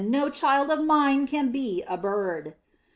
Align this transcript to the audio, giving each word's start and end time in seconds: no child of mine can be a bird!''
no 0.03 0.29
child 0.31 0.71
of 0.71 0.83
mine 0.83 1.27
can 1.27 1.51
be 1.51 1.83
a 1.87 1.95
bird!'' 1.95 2.55